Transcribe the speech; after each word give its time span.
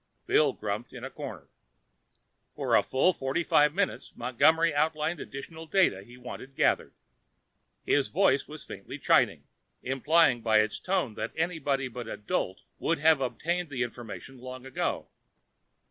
Bill 0.25 0.51
grumped 0.53 0.93
in 0.93 1.03
a 1.03 1.11
corner. 1.11 1.47
For 2.55 2.73
a 2.73 2.81
full 2.81 3.13
forty 3.13 3.43
five 3.43 3.75
minutes, 3.75 4.15
Montgomery 4.15 4.73
outlined 4.73 5.19
additional 5.19 5.67
data 5.67 6.01
he 6.01 6.17
wanted 6.17 6.55
gathered. 6.55 6.95
His 7.85 8.07
voice 8.07 8.47
was 8.47 8.65
faintly 8.65 8.97
chiding, 8.97 9.43
implying 9.83 10.41
by 10.41 10.61
its 10.61 10.79
tone 10.79 11.13
that 11.13 11.33
anybody 11.35 11.87
but 11.87 12.07
a 12.07 12.17
dolt 12.17 12.63
would 12.79 12.97
have 12.97 13.21
obtained 13.21 13.69
the 13.69 13.83
information 13.83 14.39
long 14.39 14.65
ago. 14.65 15.07